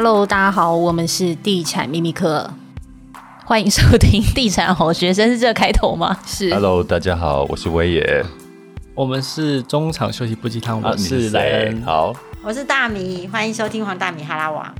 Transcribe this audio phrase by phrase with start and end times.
[0.00, 2.48] Hello，大家好，我们是地产秘密课，
[3.44, 6.16] 欢迎收听地产好学生，是这个开头吗？
[6.24, 6.54] 是。
[6.54, 8.24] Hello，大家好，我是威爷。
[8.94, 11.82] 我们是中场休息不鸡汤，我是莱恩。
[11.82, 12.14] 好，
[12.44, 14.72] 我是大米，欢迎收听黄大米哈拉王。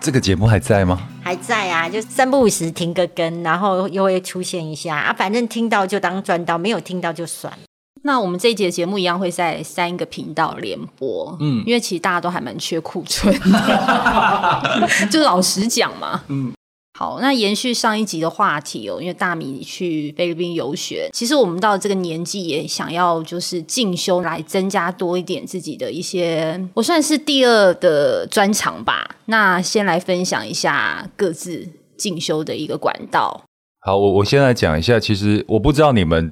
[0.00, 1.08] 这个节目还在吗？
[1.24, 5.12] 还在啊，就三不五时停个更，然后又会出现一下啊。
[5.12, 7.58] 反正听到就当赚到，没有听到就算了。
[8.02, 16.52] 那我们这一节节目一样会在三个频道联播，嗯，因为其实大家都还蛮缺库存的， 就老实讲嘛，嗯。
[16.98, 29.16] 好，那延续上一集的话题哦，因为大米去菲律宾游学，其实我们到这个年纪也想要就是进修来增加多一点自己的一些，我算是第二的专长吧。
[29.24, 31.66] 那先来分享一下各自
[31.96, 33.42] 进修的一个管道。
[33.80, 36.30] 好，我我先来讲一下，其实我不知道你们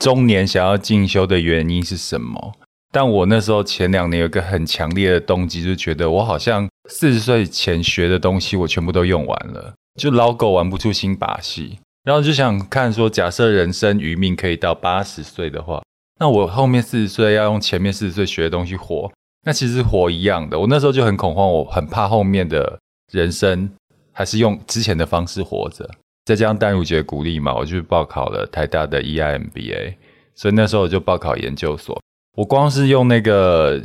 [0.00, 2.54] 中年想要进修的原因是什么，
[2.90, 9.74] 但我那时候前两年有一个很强烈的动机，就觉得我好像四十岁前学的东西，我全部都用完了。
[10.00, 15.82] 就老狗玩不出新把戏，然后就想看说，假设人生余命可以到八十岁的话，
[16.18, 19.12] 那我后面四十岁要用前面四十岁学的东西活，
[19.44, 20.58] 那其实活一样的。
[20.58, 22.78] 我那时候就很恐慌，我很怕后面的
[23.12, 23.70] 人生
[24.12, 25.86] 还是用之前的方式活着。
[26.24, 29.94] 再加上淡如姐鼓励嘛，我就报考了台大的 EIMBA，
[30.34, 32.00] 所以那时候我就报考研究所。
[32.36, 33.82] 我光是用那个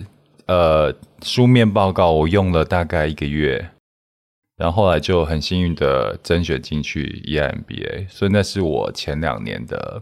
[0.47, 3.71] 呃书面报告，我用了大概一个月。
[4.57, 10.01] 然后后来就很幸运的甄选进去 EMBA，所以那是我前两年的，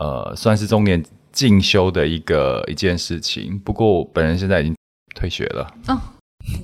[0.00, 3.56] 呃，算是中年进修的一个一件事情。
[3.60, 4.74] 不过我本人现在已经
[5.14, 5.72] 退学了。
[5.86, 6.00] 哦，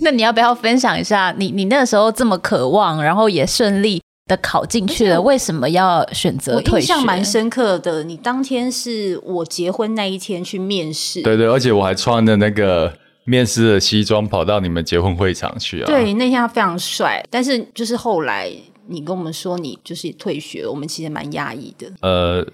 [0.00, 6.70] 那你要不要分享一下，你你那时候这么渴望，然后也顺利的考进去了，为什么要选择退学？
[6.72, 12.92] 我印象蛮深刻的，你当天是我结婚那一天去面试，对对，而且我还穿的那个。
[13.28, 15.86] 面试的西装跑到你们结婚会场去啊？
[15.86, 18.48] 对，那天他非常帅，但是就是后来
[18.86, 21.90] 你跟我们说你就是退学，我们其实蛮压抑的。
[22.02, 22.46] 呃，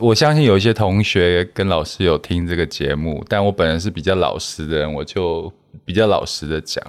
[0.00, 5.52] 我相信有一些同学跟老师有听这个节目，但我本人是比较老实的人，我就
[5.84, 6.80] 比较老实的讲，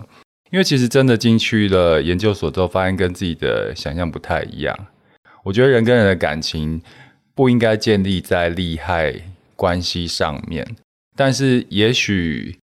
[0.54, 4.88] 因为其实真的进去了研究所之后，发现跟自己的想象不太一样。
[5.44, 6.80] 我觉得人跟人的感情
[7.36, 9.14] 不应该建立在利害
[9.56, 10.76] 关系上面，
[11.18, 12.58] 但是也许。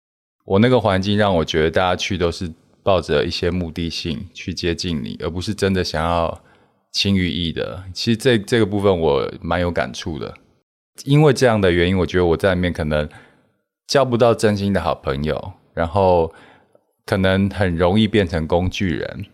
[0.46, 2.52] 我那个环境让我觉得大家去都是
[2.82, 6.42] 抱着一些目的性去接近你，而不是真的想要
[6.92, 7.84] 情与义的。
[7.94, 10.34] 其实这这个部分我蛮有感触的，
[11.06, 13.08] 因为这样的原因，我觉得我在里面可能
[13.86, 16.34] 交不到真心的好朋友，然后
[17.10, 19.26] 可能很容易变成工具人。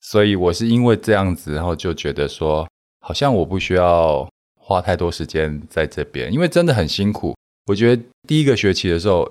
[0.00, 2.66] 所以我是因为这样子，然后就觉得说，
[3.00, 4.26] 好像我不需要
[4.56, 7.34] 花太多时间在这边，因为真的很辛苦。
[7.66, 9.30] 我觉得第一个学期的时候。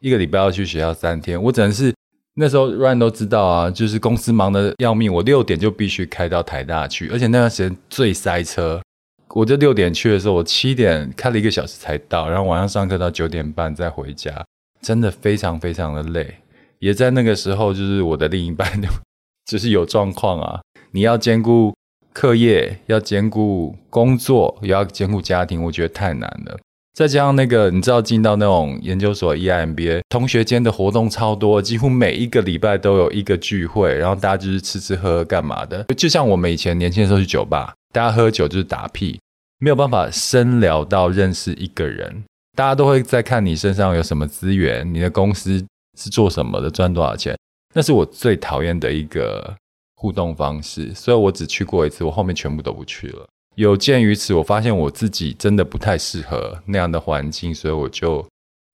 [0.00, 1.92] 一个礼拜要去学校三天，我只能是
[2.34, 8.82] 那时候 Ryan 都知道啊，就是公司忙得要命，我六点就必须开到台大去，而且那段时间最塞车。
[9.30, 14.44] 我就六点去的时候，我七点开了一个小时才到，然后晚上上课到九点半再回家，
[14.82, 16.36] 真的非常非常的累。
[16.78, 18.68] 也在那个时候，就是我的另一半
[19.46, 20.60] 就是有状况啊，
[20.92, 21.74] 你要兼顾
[22.12, 26.58] 课业，要兼顾工作，也要兼顾家庭，我觉得太难了。
[26.94, 35.84] 再加上那个，你知道进到那种研究所 EMBA，同学间的活动超多，几乎每一个礼拜都有一个聚会，然后大家就是吃吃喝喝干嘛的。
[35.94, 39.20] 就像我们以前年轻的时候去酒吧，大家喝酒就是打屁，
[39.58, 42.24] 没有办法深聊到认识一个人。
[42.56, 45.62] 大家都会在看你身上有什么资源，你的公司
[45.96, 47.36] 是做什么的，赚多少钱。
[47.74, 49.56] 那是我最讨厌的一个
[49.96, 53.26] 互动方式，所以我只去过一次，我后面全部都不去了。
[53.56, 58.26] 有鉴于此，我发现我自己真的不太适合那样的环境，所以我就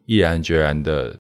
[0.07, 1.17] 毅然决然的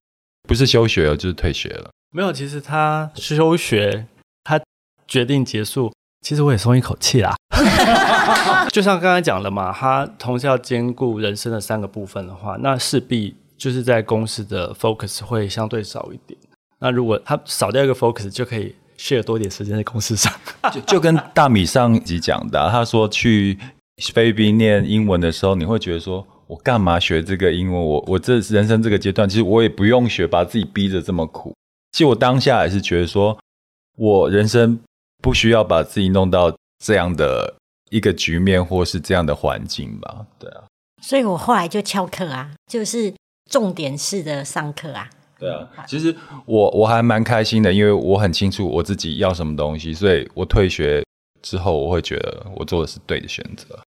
[0.48, 1.90] 不是休学了，就是退学了。
[2.10, 4.06] 没有，其实他休学，
[4.44, 4.60] 他
[5.06, 7.36] 决定结束，其实我也松一口气啦。
[8.70, 16.38] 就像刚才讲的嘛，他同时要兼顾人生的三个部分的话，那势必就是在公司的 focus 会相对少一点。
[16.80, 18.74] 那如果他少掉一个 focus，就可以。
[18.98, 20.32] share 多点时间在公司上，
[20.72, 23.58] 就就跟大米上一集讲的，啊，他说去
[24.14, 27.82] 菲律宾念英文的时候，你会觉得说，我干嘛学这个英文？
[27.82, 31.52] 我我这人生这个阶段，其实我也不用学，把自己逼着这么苦。
[31.90, 33.36] 其实我当下也是觉得说，
[33.96, 34.78] 我人生
[35.20, 36.54] 不需要把自己弄到
[36.84, 37.56] 这样的
[37.90, 40.26] 一个局面，或是这样的环境吧？
[40.38, 40.62] 对啊，
[41.02, 43.12] 所以我后来就翘课啊，就是
[43.52, 45.08] 重点式的上课啊。
[45.38, 46.14] 对啊，其实
[46.46, 51.04] 我我还蛮开心的，因为我很清楚我自己要什么东西，所以我退学
[51.42, 53.78] 之后，我会觉得我做的是对的选择。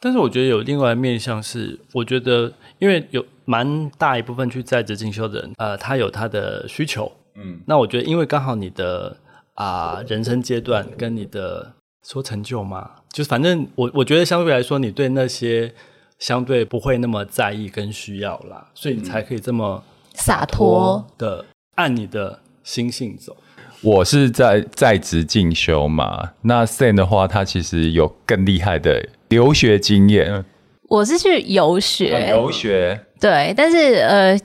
[0.00, 9.16] 但是我觉得有另外一面向是，我觉得因为有蛮大一部分去在职进修的人，呃，他有他的需求，嗯，那我觉得，因为刚好你的
[9.54, 11.72] 啊、呃、人生阶段跟你的
[12.06, 15.72] 说成就嘛，就是反正我我觉得相对来说，你对那些
[16.18, 19.82] 相对不会那么在意跟需要啦，所以你才可以这么
[20.14, 23.36] 洒脱的按你的心性走。
[23.82, 30.44] 我是在在职进修嘛，那 Sam 的话，他其实有更厉害的留学经验。
[30.88, 34.38] 我是去游学，游学对，但是呃，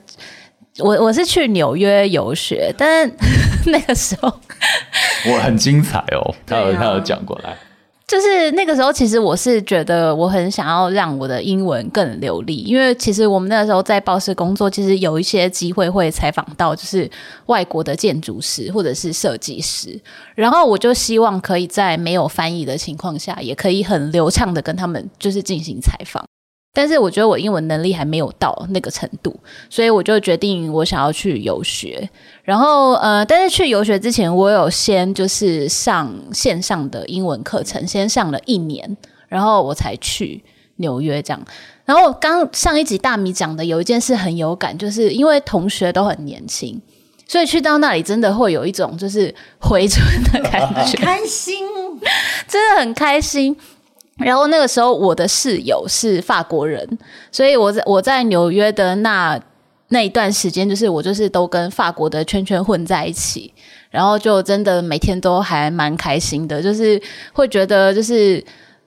[0.79, 3.09] 我我是去纽约游学，但
[3.67, 4.27] 那个时候
[5.31, 7.57] 我很精彩哦，他有、啊、他有讲过来。
[8.11, 17.09] 就是那个时候，其实我是觉得我很想要让我的英文更流利，因为其实我们那个时候在报社工作，其实有一些机会会采访到就是
[17.45, 19.97] 外国的建筑师或者是设计师，
[20.35, 26.21] 然后我就希望可以在没有翻译的情况下，也可以很流畅的跟他们就是进行采访。
[26.73, 29.37] 但是我觉得我英文能力还没有到那个程度，
[29.69, 32.09] 所以我就决定我想要去游学。
[32.43, 38.95] 然后呃，但是去游学之前，我有先就是上线上的英文课程，先上了一年，
[39.27, 40.41] 然后我才去
[40.77, 41.45] 纽约这样。
[41.83, 46.81] 然后刚上一集大米讲的有一件事很有感，就是因为同学都很年轻，
[47.27, 51.67] 所以去到那里真的会有一种就是回春的感觉， 开心，
[52.47, 53.57] 真的很开心。
[54.23, 56.87] 然后那个时候，我的室友是法国人，
[57.31, 59.39] 所以我在我在纽约的那
[59.89, 63.53] 那一段时间，就是我就是都跟法国的圈圈混在一起，
[63.89, 67.01] 然后就真的每天都还蛮开心的，就是
[67.33, 68.43] 会觉得就是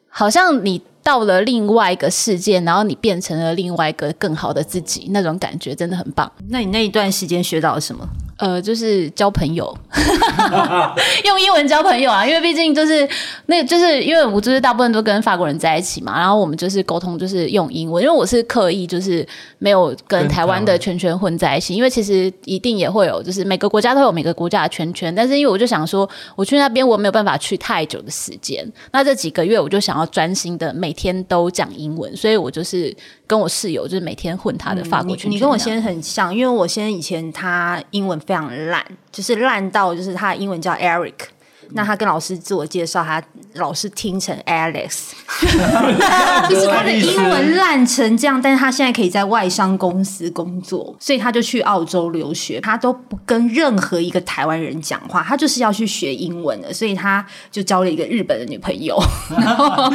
[0.08, 6.30] 好像你到了另外一个世界，然后你变成了另外一个更好的自己，那种感觉真的很棒。
[6.48, 8.08] 那你那一段时间学到了什么？
[8.38, 9.76] 呃，就是交朋友，
[11.24, 13.08] 用英文交朋友啊，因为毕竟就是
[13.46, 19.26] 那个，就是因为我就是大部分都跟法国人在一起嘛，然后我们就是沟通就是用英文，因为我是刻意就是
[19.58, 32.94] 没有跟台湾的圈圈混在一起，因为其实一定也会有，就是每个国家都有每个国家的圈圈，但是因为我就想说，我去那边我没有办法去太久的时间，那这几个月我就想要专心的每天都讲英文，所以我就是。
[33.26, 41.12] 跟我室友就是每天混他的法国圈圈，嗯，你，你跟我先生很像，因为我先生以前他英文非常烂，就是烂到就是他的英文叫 Eric。
[41.70, 43.20] 那他跟老师自我介绍，他
[43.54, 45.12] 老师听成 Alex，
[46.48, 59.90] 就是他的英文烂成这样，但是他现在可以在外商公司工作，所以他就去澳洲留学，他都不跟任何一个台湾人讲话，他就是要去学英文的，所以他就交了一个日本的女朋友，然后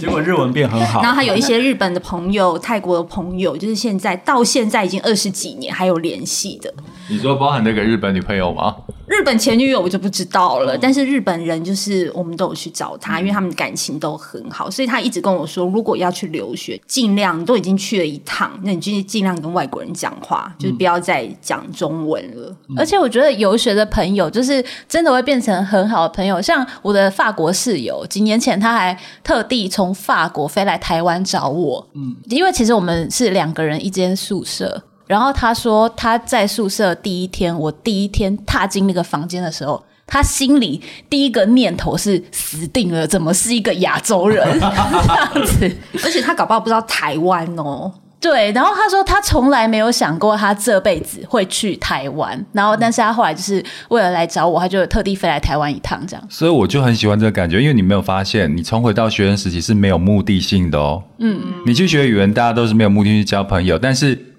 [0.00, 6.74] 结果日文变很好，然后他有一些日本的朋友、泰国的朋友，就是现在到现在已经二十几年还有联系的。
[7.08, 8.74] 你说包含那个日本女朋友吗？
[9.06, 22.56] 日本前女友我就不知道了，但是日本人就是我们都有去找他，因为他们感情都很好，所以他一直跟我说，如果要去留学，尽量都已经去了一趟，那你就尽量跟外国人讲话，就是不要再讲中文了。
[22.76, 34.82] 而且我觉得游学的朋友就是真的会变成很好的朋友，像我的法国室友，几年前他还特地从法国飞来台湾找我，嗯，因为其实我们是两个人一间宿舍。
[35.06, 40.80] 然后他说他在宿舍第一天，我第一天踏进那个房间的时候，他心里
[41.10, 45.76] 第一个念头是死定了，怎么是一个亚洲人 这样子？
[46.02, 47.92] 而且他搞不好不知道台湾哦。
[48.18, 56.26] 对，然后他说他从来没有想过他这辈子会去台湾，然后但是他后来就是为了来找我，他就特地飞来台湾一趟这样。
[56.30, 61.02] 所以我就很喜欢这个感觉，因为你没有发现，你重回到学生时期是没有目的性的哦。
[61.18, 64.33] 嗯嗯，你去学语文，大家都是没有目的去交朋友，但是。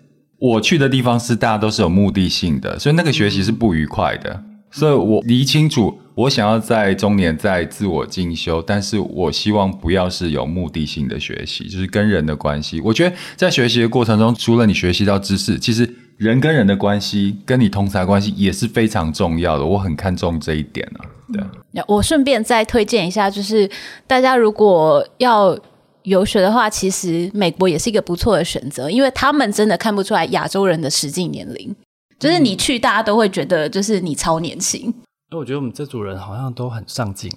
[0.46, 4.44] 我去的地方是大家都是有目的性的，所以那个学习是不愉快的。
[4.70, 12.80] 所以我理清楚，我想要在中年再自我进修，但是我希望不要是有目的性的学习，就是跟人的关系。
[12.82, 19.66] 我觉得在学习的过程中，除了你学习到知识，其实人跟人的关系，跟你同侪关系也是非常重要的。
[19.66, 21.02] 我很看重这一点啊。
[21.34, 21.42] 对，
[21.88, 23.68] 我顺便再推荐一下，就是
[24.06, 25.58] 大家如果要。
[26.06, 31.76] 游学的话，其实美国也是一个不错的选择，因为他们真的看不出来亚洲人的实际年龄，
[32.18, 34.94] 就是你去，大家都会觉得就是你超年轻。
[35.32, 37.32] 那我觉得我们这组人好像都很上进，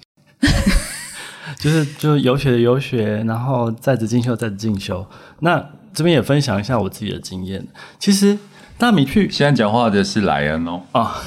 [1.59, 5.05] 就是就是游学的游学，然后在职进修在职进修。
[5.39, 7.67] 那这边也分享一下我自己的经验。
[7.97, 8.37] 其实
[8.77, 10.81] 大米去现在讲话的是莱恩哦。
[10.91, 11.19] 啊，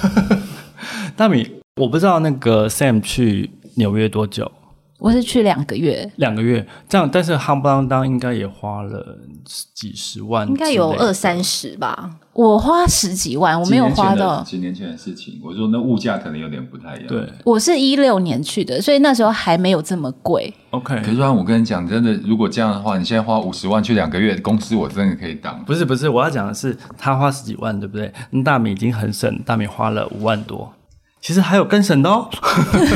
[1.17, 4.51] 大米，我不知道那个 Sam 去纽约多久。
[5.03, 9.19] 我是去两个月，两个月这样，但是夯不啷当应该也花了
[9.75, 12.09] 几十万，应该有二三十吧。
[12.33, 15.41] 我花十几万，我没有花到几年前的事情。
[15.45, 17.09] 我说那物价可能有点不太一样。
[17.09, 20.55] 对，我是一六年去的，所以那时候还没有这么贵。
[20.71, 25.63] OK，可是我跟你讲，真的，如果这样的话，你现在花五十万去两个月公司，我真的可以当。
[25.65, 28.13] 不是不是，我要讲的是，他花十几万，对不对？
[28.31, 30.73] 那大米已经很省，大米花了五万多。
[31.23, 32.29] 其实还有更省的哦。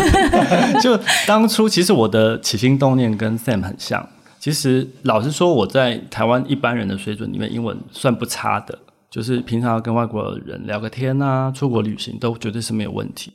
[0.82, 4.06] 就当初，其实我的起心动念跟 Sam 很像。
[4.38, 8.78] 其实老实说，我在台湾一般人的水准里面，英文算不差的。
[9.08, 13.32] 就是平常要跟外国人聊个天啊，出国旅行都绝对是没有问题。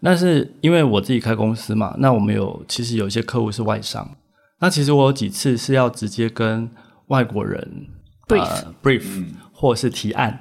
[0.00, 4.08] 但是因为我自己开公司嘛，那我们有其实有一些客户是外商，
[4.60, 6.70] 那其实我有几次是要直接跟
[7.08, 7.86] 外国人
[8.28, 9.04] brief、呃、brief、
[9.52, 10.38] 或是提案。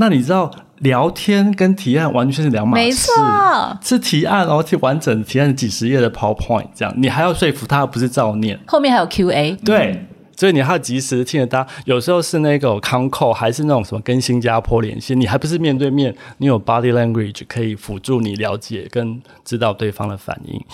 [0.00, 9.92] 那你知道聊天跟提案完全是两码事，没错，是提案，然后提完整提案几十页的 PowerPoint，这样你还要说服他，不是照念，后面还有 QA，对。
[9.92, 10.06] 嗯
[10.38, 20.64] 所以你还要及时听得到，有时候是那个 con call，还是那种什么跟新加坡连线，你还不是面对面，你有 body language 可以辅助你了解跟知道对方的反应。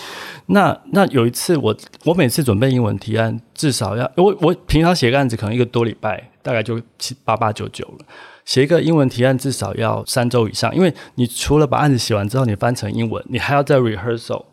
[0.45, 8.05] 那那有一次我我每次准备英文提案，至少要我我平常写个案子可能一个多礼拜，大概就七八八九九了，
[8.45, 14.45] 写一个英文提案至少要三周以上，因为你除了把案子写完之后，你翻成英文，你还要再 rehearsal。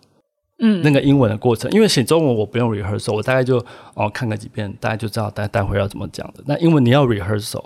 [0.65, 3.57] 嗯，那个英文的过程，因为写中文我不用 rehearsal，我大概就
[3.95, 6.43] 哦看个几遍，大概就知道待待会要怎么讲的。
[6.47, 7.65] 那英文你要 rehearsal，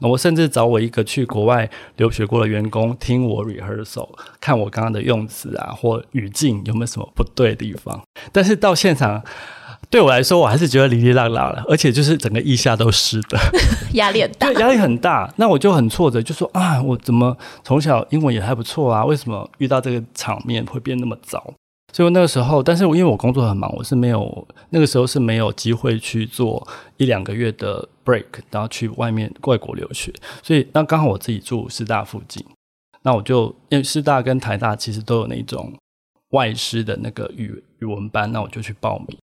[0.00, 4.08] 那我甚至找我一个去国外留学过的员工听我 rehearsal，
[4.40, 8.00] 看我刚刚的用词啊或语境有没有什么不对的地方。
[8.30, 9.20] 但是到现场
[9.88, 13.38] 对我来说，我还是觉得哩哩啦啦的，而且就是整个腋下都湿的，
[13.94, 15.32] 压力很大，对，压力很大。
[15.36, 21.54] 那我就很挫折，就说啊，我怎么从小英文也还不错啊，为什么遇到这个场面会变那么糟？
[21.92, 26.66] 所以那个时候，但是因为我工作很忙，我是没有那个时候是没有机会去做
[26.98, 30.12] 一两个月的 break，然后去外面外国留学。
[30.42, 32.44] 所以那刚好我自己住师大附近，
[33.02, 35.72] 那我就因为师大跟台大其实都有那种
[36.32, 39.16] 外师的那个语语文班，那我就去报名，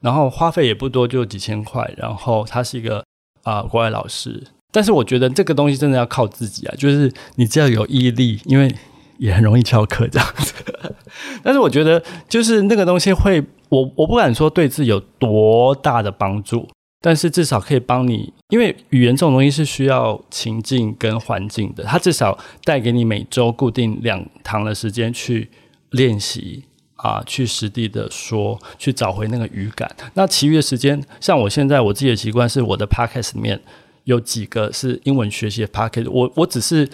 [0.00, 1.92] 然后花费也不多，就几千块。
[1.96, 3.04] 然后他是一个
[3.42, 8.74] 啊、国外老师，但是我觉得这个东西真的要靠自己啊，就是你只要有毅力，因为。
[9.20, 10.54] 也很容易翘课这样子，
[11.44, 13.38] 但是我觉得就是那个东西会，
[13.68, 16.66] 我我不敢说对自己有多大的帮助，
[17.02, 25.50] 但是至少可以帮你，因为语言这种东西是需要情境跟环境的，它至少带给你每周固定两堂的时间去
[25.90, 26.64] 练习
[27.02, 29.90] 啊，去实地的说，去找回那个语感。
[30.14, 33.60] 那其余的时间，像我现在我自己的习惯是，我的 podcast 里面
[34.04, 36.90] 有几个是英文学习的 podcast，我我只是。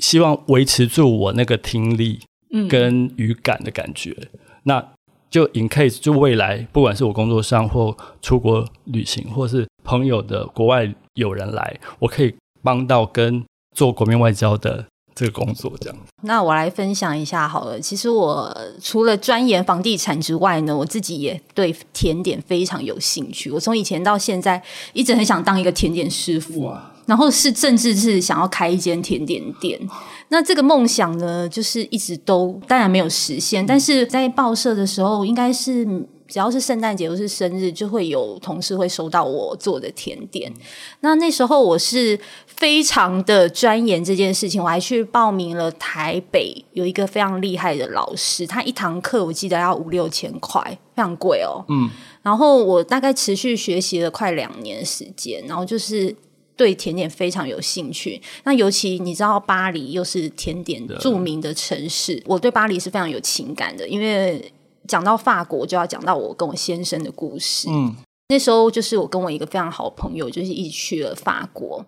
[0.00, 2.20] 希望维持住我那个听力
[2.68, 4.88] 跟语感的感觉，嗯、那
[5.28, 14.86] 就 in case 就未来不管是我工作上或出国旅行，或是朋友的国外友人来，我可以帮到跟做国民外交的
[15.18, 15.98] 这个工作这样。
[16.22, 23.50] 那我来分享一下好了，其实我除了钻研房地产之外呢，我自己也对甜点非常有兴趣。
[23.50, 26.66] 我从以前到现在一直很想当一个甜点师傅。
[26.66, 29.80] 哇然后是甚至是想要开一间甜点店，
[30.28, 33.66] 那这个梦想呢，就是一直都当然没有实现。
[33.66, 35.86] 但是在报社的时候，应该是
[36.28, 40.52] 只要是圣诞节或是生日，就会有同事会收到我做的甜点。
[41.00, 50.62] 那那时候我是非常的钻研这件事情，我还去报名了台北有一个非常厉害的老师，他一堂课我记得要五六千块，
[50.94, 51.64] 非常贵哦。
[51.68, 51.88] 嗯，
[52.22, 56.14] 然后我大概持续学习了快两年时间，然后就是。
[56.58, 63.86] 对甜点非常有兴趣，那尤其你知道巴黎又是甜点著名的城市，我对巴黎是非常有情感的。
[63.86, 64.52] 因为
[64.88, 67.68] 讲到法国，就要讲到我跟我先生的故事。
[67.70, 67.94] 嗯，
[68.30, 71.86] 那时候就是我跟我一个非常好的朋友，就是一起去了法国。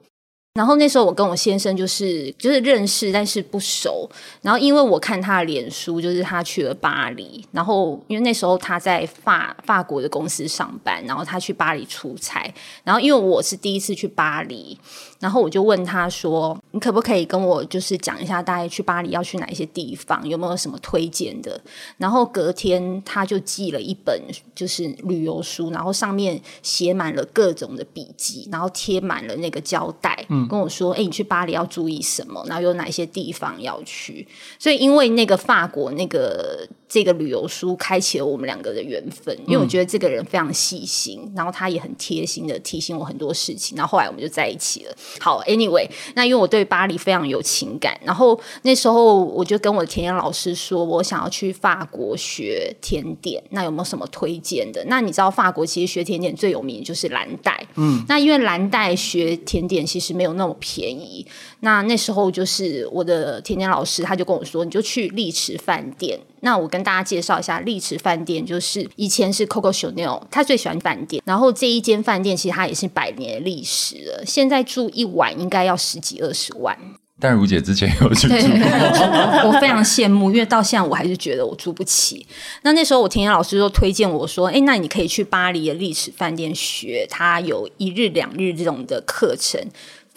[0.54, 4.10] 然后那时候我跟我先生就是就是认识，但是不熟。
[4.42, 7.46] 然后因为我看他的脸书，就是他去了巴黎。
[7.52, 12.52] 然后因为那时候他在法法国的公司上班，然后他去巴黎出差。
[12.82, 14.76] 然后因为我是第一次去巴黎。
[15.20, 21.60] 然后我就问他说：“你可不可以跟我就是讲一下，大概去巴黎要去哪一些地方，有没有什么推荐的？”
[21.98, 24.18] 然后隔天他就寄了一本
[24.54, 32.42] 就是旅游书，然后上面写满了各种的笔记，然后贴满了那个胶带，嗯，跟我说：“哎，你去巴黎要注意什么？
[32.48, 34.26] 然后有哪些地方要去？”
[34.58, 44.96] 所以因为那个法国那个这个旅游书开启了我们两个的缘分，因为我觉得这个人非常细心，然后他也很贴心的提醒我很多事情，然后后来我们就在一起了。
[45.20, 54.84] 好，Anyway，那因为我对巴黎非常有情感，然后那时候我就跟我的甜点老师说，我想要去法国学甜点，那有没有什么推荐的？
[54.88, 61.24] 那你知道法国其实学甜点最有名的就是蓝带，嗯，那因为蓝带学甜点其实没有那么便宜，
[61.60, 66.18] 那那时候就是我的甜甜老师他就跟我说，你就去丽池饭店。
[66.40, 71.22] 那我跟大家介绍一下，丽池饭店就是以前是 Coco Chanel，他最喜欢饭店。
[71.26, 76.76] 然后这一间饭店其实它也是百年历史了，现在住一晚应该要十几二十万。
[77.22, 82.26] 但如姐之前有去住过， 我非常羡慕，因为到现在我还是觉得我住不起。
[82.62, 89.60] 那那时候我甜甜老师就推荐我说：“哎，那你可以去巴黎的丽池饭店学，它有一日两日这种的课程，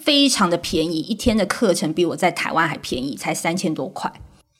[0.03, 4.11] 非常的便宜，一天的课程比我在台湾还便宜，才三千多块。”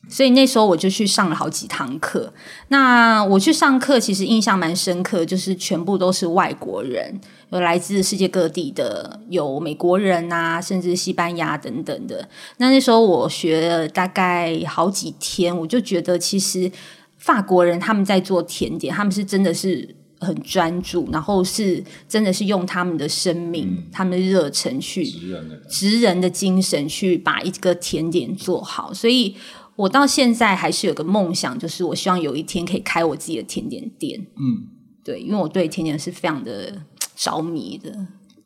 [0.09, 2.33] 所以那时候我就去上了好几堂课。
[2.67, 7.21] 那我去上课，其实印象蛮深刻，就是全部都是外国人，
[7.51, 12.27] 有来自世界各地的，有美国人啊，甚至西班牙等等的。
[12.57, 16.69] 那那时候我学了大概好几天，我就觉得其实
[17.17, 29.35] 法国人他们在做甜点，他们是真的是很专注，然后是真的是用他们的生命、嗯、他们的热忱去职人的职人的精神去把一个甜点做好，所以。
[29.75, 34.23] 我到现在还是有个梦想，就是我希望有一天可以开我自己的甜点店。
[34.35, 34.69] 嗯，
[35.03, 36.71] 对，因为我对甜点是非常的
[37.15, 37.91] 着迷的。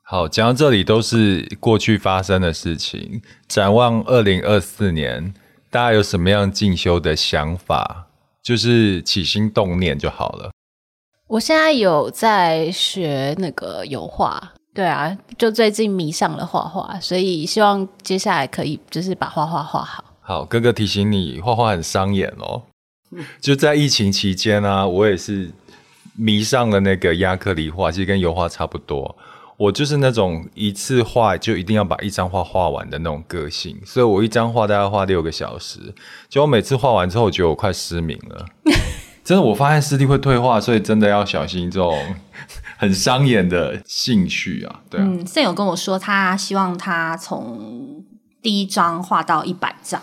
[0.03, 3.21] 好，讲到这里都是过去发生的事情。
[3.45, 5.33] 展望二零二四年，
[5.69, 8.07] 大家有什么样进修的想法？
[8.41, 10.51] 就是起心动念就好了。
[11.27, 14.41] 我现在有在学那个油画，
[14.73, 20.03] 对啊，就最近迷上了画画，所以希望接下来可以就是把画画画好。
[20.21, 22.63] 好，哥哥提醒你，画画很伤眼哦。
[23.41, 25.51] 就在疫情期间啊，我也是
[26.15, 29.17] 迷上了那个亚克力画，其实跟油画差不多。
[29.57, 35.93] 我就是那种一次画就一定要把一张画画完的那种个性，所以我一张画大概画六个小时。
[36.29, 38.45] 结果每次画完之后，我觉得我快失明了。
[39.27, 41.93] 真的，我发现视力会退化，所以真的要小心这种
[42.77, 44.79] 很伤眼的兴趣啊。
[44.89, 48.05] 对啊，嗯，现有跟我说，他希望他从。
[48.39, 50.01] 第一张画到一百张，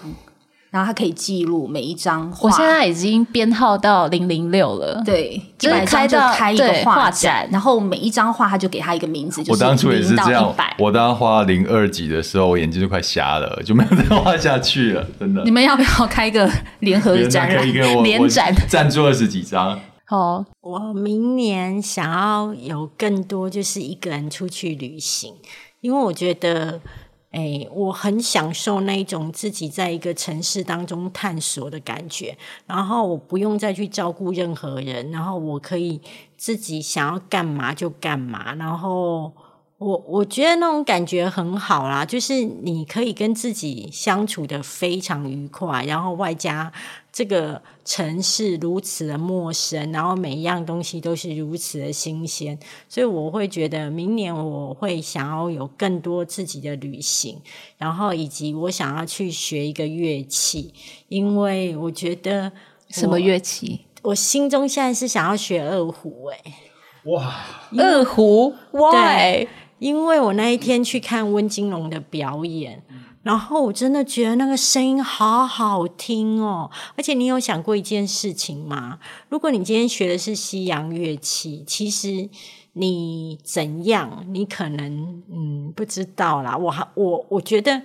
[0.74, 2.48] 然后他可以记录每一张画。
[2.48, 9.40] 我现在已经编号到零零六了，对，就是开就开一个画展，然后每一张画他就给他一个名字。
[9.46, 15.44] 我当初也是这样，我当画零二级的时候，我眼睛就快瞎了，就没有再画下去了， 真的。
[15.44, 16.50] 你们要不要开一个
[16.80, 17.72] 联合展览？
[18.02, 19.78] 联展赞助二十几张。
[20.06, 25.34] 好，我明年想要有更多，就是一个人出去旅行，
[25.80, 26.80] 因为我觉得。
[27.34, 36.00] 哎，我很享受那一种自己在一个城市当中探索的感觉，然后我不用再去照顾任何人，然后我可以
[36.36, 39.32] 自己想要干嘛就干嘛，然后
[39.78, 46.72] 我我觉得那种感觉很好啦，就是你可以跟自己相处的非常愉快，然后外加。
[47.12, 52.58] 这个城市如此的陌生，然后每一样东西都是如此的新鲜，
[52.88, 57.40] 所以我会觉得明年我会想要有更多自己的旅行，
[57.78, 60.74] 然后以及我想要去学一个乐器，
[61.06, 62.50] 因为我觉得
[62.88, 63.82] 什么乐器？
[64.02, 66.38] 我心中现在是想要学二胡，哎，
[67.04, 67.32] 哇，
[67.78, 68.52] 二胡，
[68.90, 69.48] 对，
[69.84, 72.82] 因为我那一天去看温金龙的表演。
[73.22, 78.98] 然后我真的觉得那个声音好好听哦，而且你有想过一件事情吗？
[79.28, 82.28] 如果你今天学的是西洋乐器，其实
[82.72, 86.56] 你怎样，你可能嗯不知道啦。
[86.56, 87.82] 我还我我觉得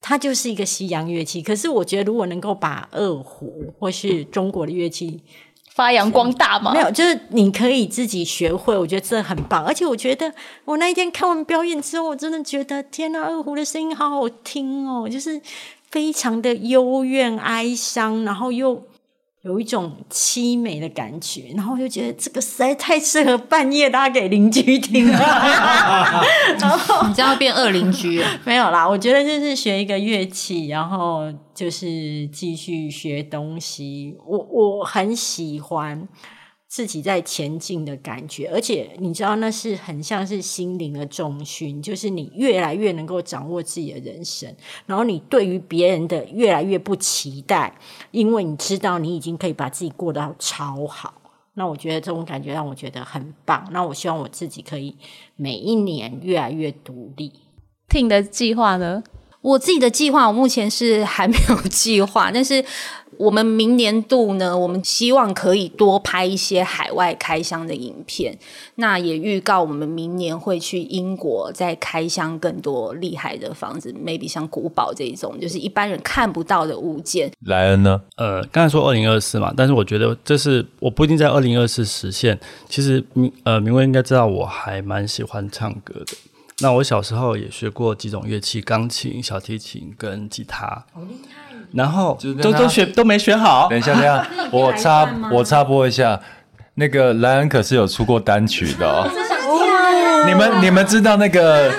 [0.00, 5.22] 它就是一个西洋乐器，可是我觉得如果能够把二胡或是中国的乐器。
[5.74, 6.72] 发扬光大吗？
[6.72, 9.64] 没有，就是你可以自己学会，我觉得这很棒。
[9.64, 10.32] 而且我觉得
[10.64, 15.40] 我那一天看完表演之后，我真的觉得天呐，二胡的声音好好听哦，就是
[15.90, 18.82] 非常的幽怨哀伤，然后又。
[19.42, 25.18] 有一种凄美的感觉，然后我就觉得这个实在太适合半夜拉给邻居听了。
[26.60, 28.22] 然 后你这样变二邻居？
[28.46, 34.16] 没有啦，我觉得就是学一个乐器，然后就是继续学东西。
[34.26, 36.06] 我我很喜欢。
[36.72, 44.50] 自己在前进的感觉，而且你知道那是很像是心灵的重心，就是你越来越能够掌握自己的人生，
[44.86, 47.76] 然后你对于别人的越来越不期待，
[48.10, 51.12] 因为你知道你已经可以把自己过得超好。
[51.52, 53.68] 那我觉得这种感觉让我觉得很棒。
[53.70, 54.96] 那我希望我自己可以
[55.36, 57.30] 每一年越来越独立。
[57.90, 59.04] 听的计划呢？
[59.42, 62.64] 我自己的计划，我目前是还没有计划，但是
[63.18, 68.36] 我们明年度呢，我们希望可以多拍一些海外开箱的影片。
[68.76, 77.30] 那也预告我们明年会去英国，再开箱更多厉害的房子，maybe 像古堡这一种，就是一般人看不到的物件。
[77.46, 78.00] 莱恩呢？
[78.16, 82.38] 呃，刚才说二零二四嘛，但是我觉得这是我不一定在二零二四实现。
[82.68, 86.12] 其实明呃明威应该知道，我还蛮喜欢唱歌的。
[86.62, 90.66] 那我小时候也学过几种乐器，钢琴、小提琴跟吉他。
[90.94, 91.54] 好厉害！
[91.72, 93.66] 然后都都学都没学好。
[93.68, 96.20] 等一下，等一下，我插我插播一下，
[96.74, 99.10] 那个莱恩可是有出过单曲的哦。
[100.24, 101.72] 你们你们知道那个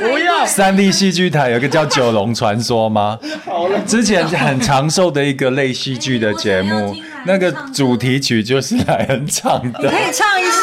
[0.45, 3.17] 三 D 戏剧台有个叫《九龙传说》吗？
[3.87, 6.93] 之前很长寿的一个类戏剧的节目，
[7.25, 9.79] 那个主题曲就是莱恩唱的。
[9.83, 10.49] 你可以唱一下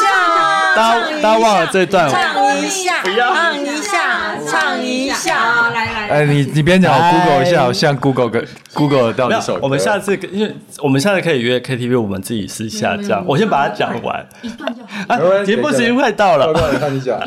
[0.75, 6.07] 大家大家忘了这段，唱一下，唱一下，唱一下，来来。
[6.09, 9.59] 哎，你你别讲，Google 一下，我像 Google 跟 Google 到底首歌。
[9.63, 13.23] 我们下次因为我们下次可以约 KTV，我们自己私下这样。
[13.27, 15.43] 我先把它讲完，一段就好。
[15.43, 17.19] 节目时间快到了，看你讲。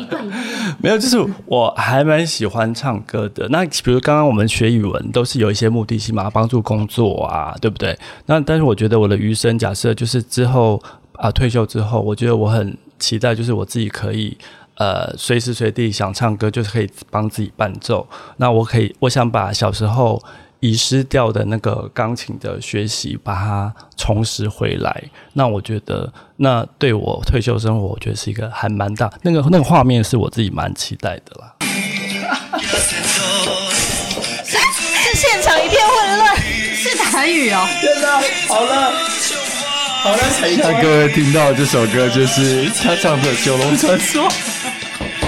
[0.79, 3.47] 没有，就是我还蛮喜欢唱歌的。
[3.49, 7.97] 那比如刚刚我们学语文，都是有一些目的性嘛，帮助工作啊，对不对？
[8.25, 10.81] 那但是我觉得我的余生，假设就是之后
[11.13, 14.37] 啊退休之后，我觉得我很期待，就是我自己可以
[14.75, 18.07] 呃随时随地想唱歌，就是可以帮自己伴奏。
[18.37, 20.21] 那我可以，我想把小时候。
[20.61, 25.03] 遗失掉的那个钢琴的学习，把它重拾回来。
[25.33, 31.53] 那我觉得，那对我退休生活，我觉得是一个还蛮大那个那个画面，是我自己蛮期待的啦。
[32.57, 32.95] 是
[34.43, 34.57] 是
[35.13, 36.35] 现场一片混乱，
[36.73, 37.67] 是台语哦。
[37.79, 38.91] 天哪，好了，
[40.05, 40.19] 好了，
[40.59, 44.29] 那各位听到这首歌，就是他唱的《九龙传说》。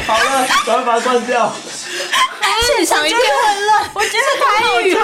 [0.05, 1.51] 好了，咱们把它关掉。
[2.65, 4.95] 现场一片混乱， 我觉得台语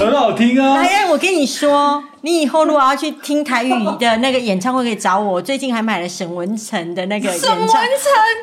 [0.00, 0.76] 很好听啊！
[0.76, 5.34] 来来，我跟你说，你以后如果要去听台语的那个演唱会，可以找我。
[5.34, 7.58] 我最近还买了沈文成的那个演唱会。
[7.58, 7.78] 沈文成，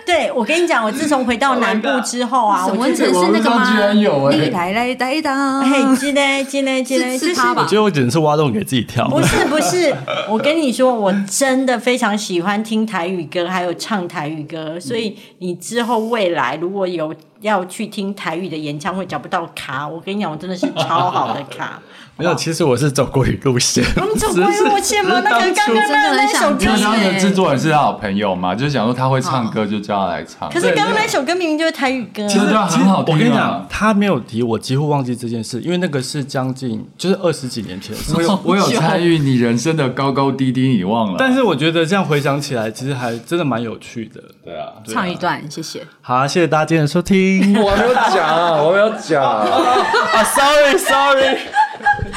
[0.06, 4.32] 对，我跟你讲，我自从回到南部之后啊，沈文成是那个吗？
[4.52, 7.64] 来来来当，嘿，今天今天今天是他吧？
[7.64, 9.08] 我觉得我只能是挖洞给自己跳。
[9.08, 9.94] 不是不是，
[10.30, 17.14] 我跟你说，我真的非常喜欢听台语歌，还有唱台语歌，所以你之后未来如果有。
[17.42, 21.82] 要去听台语的演唱会找不到卡，我跟你讲，我真的是超好的卡。
[22.18, 23.84] 没有，其实我是走国语路线。
[24.14, 25.20] 你走国语路线吗？
[25.24, 30.50] 那个刚刚那那首歌，因为他的制作人是他好朋友嘛，就是想说他会唱歌，就叫他来唱。
[30.52, 32.28] 可是刚刚那首歌明明就是台语歌。
[32.28, 33.16] 其实很好听。
[33.16, 37.96] 我跟你讲，他没有提，我几乎忘记这件事，因为那个是将近就是二十几年前。
[38.16, 41.16] 我有 我有参与你人生的高高低低，你忘了。
[41.18, 44.22] 但是我觉得这样回想起来，其实还真的蛮有趣的。
[44.44, 45.86] 对啊，唱一段，谢谢。
[46.02, 47.56] 好，谢谢大家今天的收听。
[47.60, 49.24] 我没有讲，我没有讲。
[49.24, 51.38] 啊，sorry，sorry。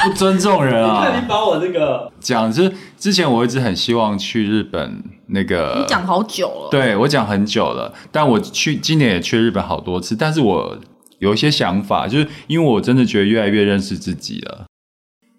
[0.04, 1.12] 不尊重人啊！
[1.14, 10.78] 你把我这个讲，就是之前我一直很希望去日本，那个你讲好久了，对我讲很久了，但我去今年也去日本好多次，但是我
[11.18, 14.66] 有一些想法，就是因为我真的觉得越来越认识自己了，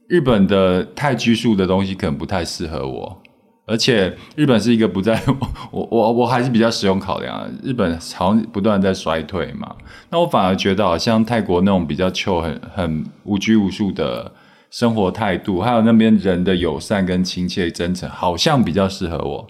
[0.07, 3.21] 日本的太拘束的东西可能不太适合我。
[3.67, 5.19] 而且日本是一个不在
[5.71, 9.75] 我我我还是比较实用考量，日本好像不断在衰退嘛，
[10.11, 14.31] 那我反而觉得好像泰国那种比较 chill 很很无拘无束的
[14.75, 19.47] 生活态度，还有那边人的友善跟亲切真诚，好像比较适合我。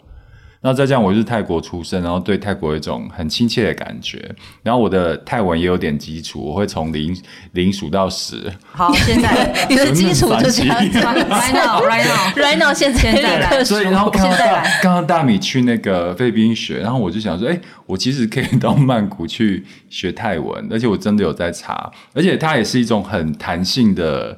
[0.62, 4.24] 那再这样，我是泰国出生，然后对泰国有一种很亲切的感觉。
[4.62, 7.20] 然后我的泰文也有点基础，我会从零
[7.54, 8.54] 零数到十。
[8.72, 13.64] 好，现在 你的基础就这样， right now，right now，right now， 现在来。
[13.64, 24.38] 所以，然后刚刚刚刚大米去那个菲律宾学，然后我就想说，哎，我其实可以到曼谷去学泰文，而且我真的有在查，而且它也是一种很弹性的。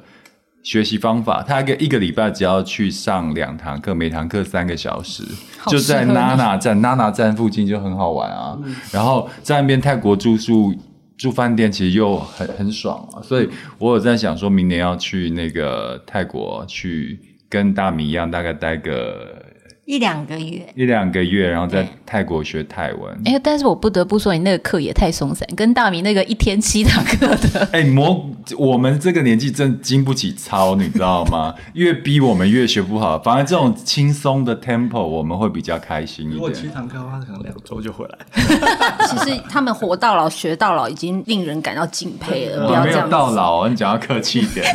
[0.68, 5.24] 学习方法，他一个一个礼拜只要去上两堂课，每堂课三个小时，
[5.66, 8.54] 就在娜娜站，娜娜站附近就很好玩啊。
[8.62, 10.74] 嗯、然后在那边泰国住宿
[11.16, 13.16] 住饭店，其实又很很爽啊。
[13.22, 19.47] 所以我有在想，说明年要去那个泰国去跟大米一样，大概待个。
[19.88, 23.10] 一两个月，一两个月，然后在泰国学泰文。
[23.24, 27.66] 哎、欸，但是我不得不说，你那个课也太松散，跟大明那个一天七堂课的。
[27.72, 31.54] 哎、欸，模我们这个年纪真经不起操，你知道吗？
[31.72, 33.18] 越逼我们越学不好。
[33.20, 36.34] 反而这种轻松的 tempo，我们会比较开心一点。
[36.34, 38.18] 如果七堂课的话，可能两周就回来。
[39.08, 42.66] 其实他们活到老学到老，已经令人感到敬佩了。
[42.66, 44.66] 不要到老，你讲要客气一点。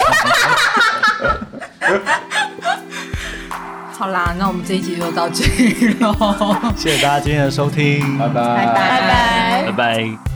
[4.03, 6.13] 好啦，那我们这一集就到这里喽。
[6.75, 10.32] 谢谢大家今天的收听，拜拜，拜拜，拜拜。